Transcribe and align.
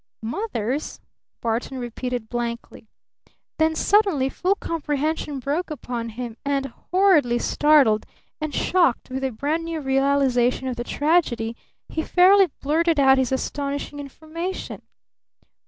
"'Mother's?'" 0.23 0.99
Barton 1.41 1.77
repeated 1.77 2.27
blankly. 2.27 2.87
Then 3.59 3.75
suddenly 3.75 4.29
full 4.29 4.55
comprehension 4.55 5.37
broke 5.37 5.69
upon 5.69 6.09
him, 6.09 6.37
and, 6.43 6.65
horridly 6.89 7.37
startled 7.37 8.07
and 8.41 8.51
shocked 8.51 9.11
with 9.11 9.23
a 9.23 9.29
brand 9.31 9.65
new 9.65 9.79
realization 9.79 10.67
of 10.67 10.75
the 10.75 10.83
tragedy, 10.83 11.55
he 11.87 12.01
fairly 12.01 12.47
blurted 12.63 12.99
out 12.99 13.19
his 13.19 13.31
astonishing 13.31 13.99
information. 13.99 14.81